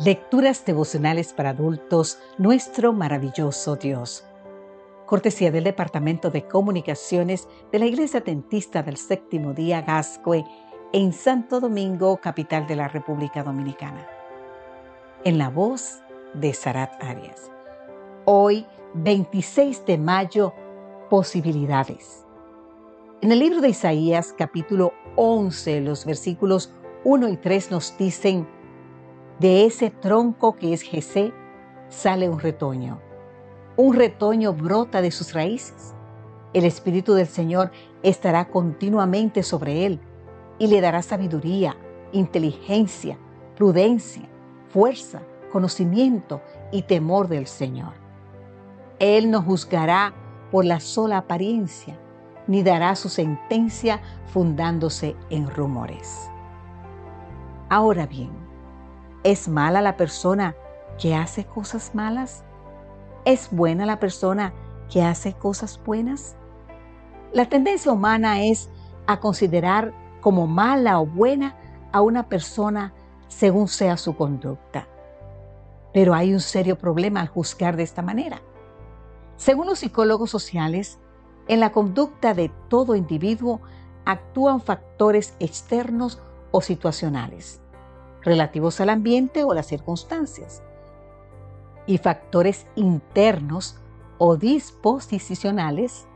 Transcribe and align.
Lecturas 0.00 0.64
devocionales 0.64 1.32
para 1.32 1.50
adultos, 1.50 2.20
nuestro 2.38 2.92
maravilloso 2.92 3.74
Dios. 3.74 4.24
Cortesía 5.06 5.50
del 5.50 5.64
Departamento 5.64 6.30
de 6.30 6.46
Comunicaciones 6.46 7.48
de 7.72 7.80
la 7.80 7.86
Iglesia 7.86 8.20
Dentista 8.20 8.84
del 8.84 8.96
Séptimo 8.96 9.54
Día 9.54 9.82
Gascue 9.82 10.44
en 10.92 11.12
Santo 11.12 11.58
Domingo, 11.58 12.16
capital 12.18 12.68
de 12.68 12.76
la 12.76 12.86
República 12.86 13.42
Dominicana. 13.42 14.06
En 15.24 15.36
la 15.36 15.50
voz 15.50 15.98
de 16.32 16.54
Sarat 16.54 17.02
Arias. 17.02 17.50
Hoy, 18.24 18.66
26 18.94 19.84
de 19.84 19.98
mayo, 19.98 20.54
posibilidades. 21.10 22.24
En 23.20 23.32
el 23.32 23.40
libro 23.40 23.60
de 23.60 23.70
Isaías, 23.70 24.32
capítulo 24.38 24.92
11, 25.16 25.80
los 25.80 26.04
versículos 26.04 26.72
1 27.02 27.30
y 27.30 27.36
3 27.36 27.72
nos 27.72 27.98
dicen, 27.98 28.46
de 29.38 29.66
ese 29.66 29.90
tronco 29.90 30.56
que 30.56 30.72
es 30.72 30.82
Jesé 30.82 31.32
sale 31.88 32.28
un 32.28 32.40
retoño. 32.40 33.00
Un 33.76 33.94
retoño 33.94 34.52
brota 34.52 35.00
de 35.00 35.10
sus 35.10 35.32
raíces. 35.32 35.94
El 36.52 36.64
Espíritu 36.64 37.14
del 37.14 37.28
Señor 37.28 37.70
estará 38.02 38.48
continuamente 38.48 39.42
sobre 39.42 39.86
él 39.86 40.00
y 40.58 40.66
le 40.66 40.80
dará 40.80 41.02
sabiduría, 41.02 41.76
inteligencia, 42.12 43.16
prudencia, 43.56 44.28
fuerza, 44.70 45.22
conocimiento 45.52 46.40
y 46.72 46.82
temor 46.82 47.28
del 47.28 47.46
Señor. 47.46 47.92
Él 48.98 49.30
no 49.30 49.42
juzgará 49.42 50.12
por 50.50 50.64
la 50.64 50.80
sola 50.80 51.18
apariencia, 51.18 51.96
ni 52.48 52.64
dará 52.64 52.96
su 52.96 53.08
sentencia 53.08 54.00
fundándose 54.32 55.14
en 55.30 55.48
rumores. 55.48 56.28
Ahora 57.68 58.06
bien, 58.06 58.47
¿Es 59.24 59.48
mala 59.48 59.82
la 59.82 59.96
persona 59.96 60.54
que 60.96 61.16
hace 61.16 61.44
cosas 61.44 61.92
malas? 61.92 62.44
¿Es 63.24 63.48
buena 63.50 63.84
la 63.84 63.98
persona 63.98 64.52
que 64.88 65.02
hace 65.02 65.32
cosas 65.32 65.80
buenas? 65.84 66.36
La 67.32 67.46
tendencia 67.46 67.90
humana 67.90 68.42
es 68.42 68.70
a 69.08 69.18
considerar 69.18 69.92
como 70.20 70.46
mala 70.46 71.00
o 71.00 71.06
buena 71.06 71.56
a 71.90 72.00
una 72.00 72.28
persona 72.28 72.94
según 73.26 73.66
sea 73.66 73.96
su 73.96 74.16
conducta. 74.16 74.86
Pero 75.92 76.14
hay 76.14 76.32
un 76.32 76.40
serio 76.40 76.78
problema 76.78 77.20
al 77.20 77.28
juzgar 77.28 77.76
de 77.76 77.82
esta 77.82 78.02
manera. 78.02 78.40
Según 79.36 79.66
los 79.66 79.80
psicólogos 79.80 80.30
sociales, 80.30 81.00
en 81.48 81.58
la 81.58 81.72
conducta 81.72 82.34
de 82.34 82.52
todo 82.68 82.94
individuo 82.94 83.60
actúan 84.04 84.60
factores 84.60 85.34
externos 85.40 86.20
o 86.52 86.60
situacionales 86.60 87.60
relativos 88.22 88.80
al 88.80 88.90
ambiente 88.90 89.44
o 89.44 89.54
las 89.54 89.66
circunstancias, 89.66 90.62
y 91.86 91.98
factores 91.98 92.66
internos 92.74 93.78
o 94.18 94.36
disposicionales 94.36 96.06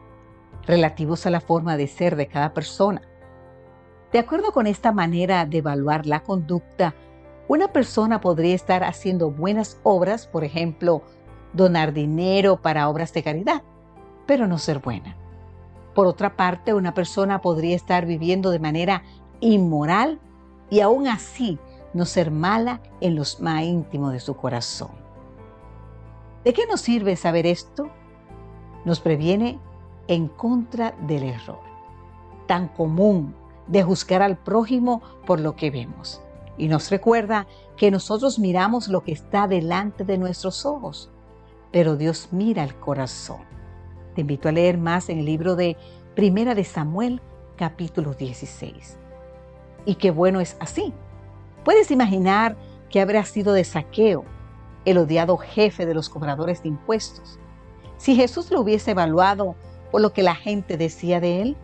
relativos 0.67 1.27
a 1.27 1.31
la 1.31 1.41
forma 1.41 1.77
de 1.77 1.87
ser 1.87 2.17
de 2.17 2.29
cada 2.29 2.53
persona. 2.53 3.03
De 4.13 4.19
acuerdo 4.19 4.53
con 4.53 4.67
esta 4.67 4.93
manera 4.93 5.47
de 5.47 5.59
evaluar 5.59 6.07
la 6.07 6.23
conducta, 6.23 6.95
una 7.49 7.69
persona 7.69 8.21
podría 8.21 8.55
estar 8.55 8.85
haciendo 8.85 9.31
buenas 9.31 9.81
obras, 9.83 10.27
por 10.27 10.45
ejemplo, 10.45 11.03
donar 11.53 11.93
dinero 11.93 12.61
para 12.61 12.89
obras 12.89 13.13
de 13.13 13.23
caridad, 13.23 13.63
pero 14.27 14.47
no 14.47 14.59
ser 14.59 14.79
buena. 14.79 15.17
Por 15.95 16.07
otra 16.07 16.37
parte, 16.37 16.75
una 16.75 16.95
persona 16.95 17.41
podría 17.41 17.77
estar 17.77 18.07
viviendo 18.07 18.51
de 18.51 18.59
manera 18.59 19.03
inmoral 19.41 20.21
y 20.71 20.81
aún 20.81 21.09
así 21.09 21.59
no 21.95 22.05
ser 22.07 22.31
mala 22.31 22.81
en 23.01 23.15
los 23.17 23.41
más 23.41 23.63
íntimos 23.63 24.13
de 24.13 24.21
su 24.21 24.37
corazón. 24.37 24.91
¿De 26.45 26.53
qué 26.53 26.67
nos 26.67 26.81
sirve 26.81 27.17
saber 27.17 27.47
esto? 27.47 27.91
Nos 28.85 29.01
previene 29.01 29.59
en 30.09 30.29
contra 30.29 30.93
del 31.07 31.23
error, 31.23 31.61
tan 32.47 32.69
común 32.69 33.35
de 33.67 33.83
juzgar 33.83 34.23
al 34.23 34.37
prójimo 34.37 35.03
por 35.27 35.41
lo 35.41 35.55
que 35.55 35.71
vemos. 35.71 36.21
Y 36.59 36.69
nos 36.69 36.91
recuerda 36.91 37.47
que 37.77 37.91
nosotros 37.91 38.39
miramos 38.39 38.89
lo 38.89 39.03
que 39.03 39.13
está 39.13 39.47
delante 39.47 40.05
de 40.05 40.19
nuestros 40.19 40.67
ojos, 40.67 41.11
pero 41.71 41.97
Dios 41.97 42.29
mira 42.33 42.65
el 42.65 42.75
corazón. 42.75 43.41
Te 44.15 44.21
invito 44.21 44.49
a 44.49 44.53
leer 44.53 44.77
más 44.77 45.09
en 45.09 45.19
el 45.19 45.25
libro 45.25 45.57
de 45.57 45.77
Primera 46.15 46.55
de 46.55 46.65
Samuel, 46.65 47.23
capítulo 47.57 48.13
16. 48.15 48.99
Y 49.87 49.95
qué 49.95 50.11
bueno 50.11 50.41
es 50.41 50.57
así, 50.61 50.93
Puedes 51.65 51.91
imaginar 51.91 52.57
que 52.91 53.01
habría 53.01 53.25
sido 53.25 53.53
de 53.53 53.65
saqueo, 53.65 54.25
el 54.85 54.99
odiado 54.99 55.37
jefe 55.37 55.87
de 55.87 55.95
los 55.95 56.09
cobradores 56.09 56.63
de 56.63 56.69
impuestos, 56.71 57.39
si 57.97 58.17
Jesús 58.17 58.51
lo 58.51 58.61
hubiese 58.61 58.91
evaluado 58.91 59.55
por 59.93 60.01
lo 60.01 60.13
que 60.13 60.23
la 60.23 60.35
gente 60.35 60.77
decía 60.77 61.21
de 61.21 61.43
él. 61.43 61.57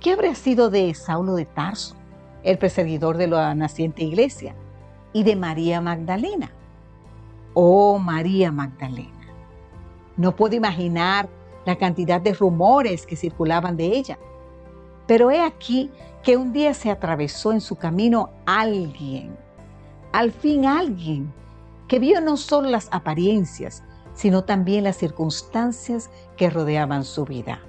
¿Qué 0.00 0.12
habría 0.12 0.36
sido 0.36 0.70
de 0.70 0.94
Saulo 0.94 1.34
de 1.34 1.46
Tarso, 1.46 1.96
el 2.44 2.58
perseguidor 2.58 3.16
de 3.16 3.26
la 3.26 3.54
naciente 3.54 4.04
iglesia, 4.04 4.54
y 5.12 5.24
de 5.24 5.34
María 5.34 5.80
Magdalena? 5.80 6.52
Oh, 7.54 7.98
María 7.98 8.52
Magdalena. 8.52 9.26
No 10.16 10.36
puedo 10.36 10.54
imaginar 10.54 11.28
la 11.64 11.76
cantidad 11.76 12.20
de 12.20 12.34
rumores 12.34 13.06
que 13.06 13.16
circulaban 13.16 13.76
de 13.76 13.86
ella. 13.86 14.18
Pero 15.08 15.32
he 15.32 15.40
aquí 15.40 15.90
que 16.22 16.36
un 16.36 16.52
día 16.52 16.74
se 16.74 16.90
atravesó 16.90 17.52
en 17.52 17.62
su 17.62 17.76
camino 17.76 18.30
alguien, 18.44 19.34
al 20.12 20.30
fin 20.30 20.66
alguien, 20.66 21.32
que 21.88 21.98
vio 21.98 22.20
no 22.20 22.36
solo 22.36 22.68
las 22.68 22.88
apariencias, 22.92 23.82
sino 24.14 24.44
también 24.44 24.84
las 24.84 24.98
circunstancias 24.98 26.10
que 26.36 26.50
rodeaban 26.50 27.04
su 27.04 27.24
vida. 27.24 27.60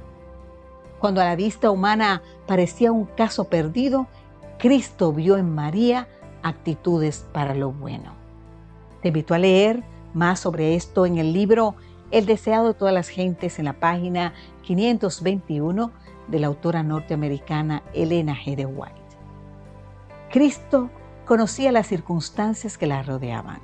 Cuando 1.00 1.22
a 1.22 1.26
la 1.26 1.38
vista 1.38 1.72
humana 1.72 2.22
parecía 2.46 2.92
un 2.92 3.06
caso 3.06 3.46
perdido, 3.46 4.08
Cristo 4.58 5.14
vio 5.14 5.38
en 5.38 5.56
María 5.56 6.10
actitudes 6.44 7.26
para 7.32 7.56
lo 7.56 7.72
bueno. 7.72 8.12
Te 9.02 9.08
invito 9.08 9.34
a 9.34 9.38
leer 9.38 9.82
más 10.14 10.42
sobre 10.42 10.76
esto 10.76 11.06
en 11.06 11.18
el 11.18 11.32
libro 11.32 11.76
El 12.12 12.26
deseado 12.26 12.68
de 12.68 12.74
todas 12.74 12.94
las 12.94 13.08
gentes 13.08 13.60
en 13.60 13.66
la 13.66 13.80
página 13.80 14.34
521 14.64 15.92
de 16.30 16.40
la 16.40 16.48
autora 16.48 16.84
norteamericana 16.84 17.84
Elena 17.94 18.36
G. 18.36 18.66
White. 18.68 18.96
Cristo 20.30 20.90
conocía 21.26 21.72
las 21.72 21.88
circunstancias 21.88 22.78
que 22.78 22.88
la 22.88 23.04
rodeaban. 23.04 23.60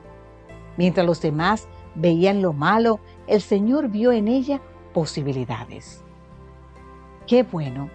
Mientras 0.77 1.05
los 1.05 1.21
demás 1.21 1.67
veían 1.95 2.41
lo 2.41 2.53
malo, 2.53 2.99
el 3.27 3.41
Señor 3.41 3.89
vio 3.89 4.11
en 4.11 4.27
ella 4.27 4.61
posibilidades. 4.93 6.03
Qué 7.27 7.43
bueno 7.43 7.89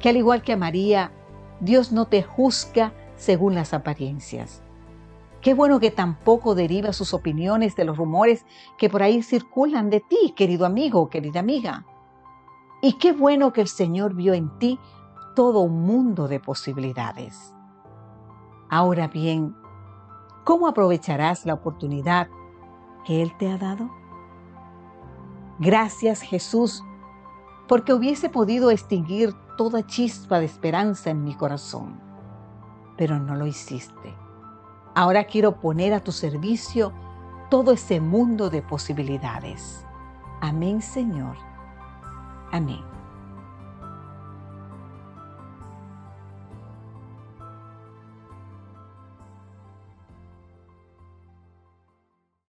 que 0.00 0.08
al 0.08 0.16
igual 0.16 0.42
que 0.42 0.52
a 0.52 0.56
María, 0.56 1.12
Dios 1.60 1.92
no 1.92 2.06
te 2.06 2.22
juzga 2.22 2.92
según 3.16 3.54
las 3.54 3.74
apariencias. 3.74 4.62
Qué 5.40 5.54
bueno 5.54 5.78
que 5.80 5.90
tampoco 5.90 6.54
deriva 6.54 6.92
sus 6.92 7.12
opiniones 7.14 7.76
de 7.76 7.84
los 7.84 7.96
rumores 7.96 8.46
que 8.78 8.88
por 8.88 9.02
ahí 9.02 9.22
circulan 9.22 9.90
de 9.90 10.00
ti, 10.00 10.32
querido 10.34 10.64
amigo, 10.64 11.10
querida 11.10 11.40
amiga. 11.40 11.84
Y 12.84 12.98
qué 12.98 13.12
bueno 13.12 13.54
que 13.54 13.62
el 13.62 13.68
Señor 13.68 14.12
vio 14.12 14.34
en 14.34 14.50
ti 14.58 14.78
todo 15.34 15.60
un 15.60 15.86
mundo 15.86 16.28
de 16.28 16.38
posibilidades. 16.38 17.54
Ahora 18.68 19.08
bien, 19.08 19.56
¿cómo 20.44 20.68
aprovecharás 20.68 21.46
la 21.46 21.54
oportunidad 21.54 22.28
que 23.06 23.22
Él 23.22 23.34
te 23.38 23.50
ha 23.50 23.56
dado? 23.56 23.88
Gracias 25.58 26.20
Jesús, 26.20 26.84
porque 27.68 27.94
hubiese 27.94 28.28
podido 28.28 28.70
extinguir 28.70 29.32
toda 29.56 29.86
chispa 29.86 30.38
de 30.38 30.44
esperanza 30.44 31.08
en 31.08 31.24
mi 31.24 31.34
corazón, 31.34 31.98
pero 32.98 33.18
no 33.18 33.34
lo 33.34 33.46
hiciste. 33.46 34.14
Ahora 34.94 35.24
quiero 35.24 35.58
poner 35.58 35.94
a 35.94 36.00
tu 36.00 36.12
servicio 36.12 36.92
todo 37.48 37.72
ese 37.72 38.02
mundo 38.02 38.50
de 38.50 38.60
posibilidades. 38.60 39.86
Amén, 40.42 40.82
Señor. 40.82 41.53
Amém. 42.54 42.93